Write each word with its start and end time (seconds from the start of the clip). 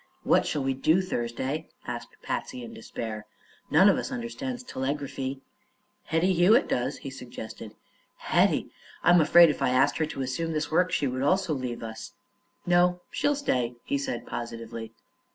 "What 0.23 0.47
shall 0.47 0.63
we 0.63 0.73
do, 0.73 0.99
Thursday?" 0.99 1.67
asked 1.85 2.15
Patsy 2.23 2.63
in 2.63 2.73
despair. 2.73 3.27
"None 3.69 3.87
of 3.87 3.99
us 3.99 4.11
understands 4.11 4.63
telegraphy." 4.63 5.41
"Hetty 6.05 6.33
Hewitt 6.33 6.67
does," 6.67 6.97
he 6.97 7.11
suggested. 7.11 7.75
"Hetty! 8.17 8.71
I'm 9.03 9.21
afraid 9.21 9.51
if 9.51 9.61
I 9.61 9.69
asked 9.69 9.97
her 9.99 10.07
to 10.07 10.23
assume 10.23 10.53
this 10.53 10.71
work 10.71 10.91
she 10.91 11.05
also 11.21 11.53
would 11.53 11.61
leave 11.61 11.83
us." 11.83 12.13
"No; 12.65 13.01
she'll 13.11 13.35
stay," 13.35 13.75
he 13.85 13.99
said 13.99 14.25
positively. 14.25 14.91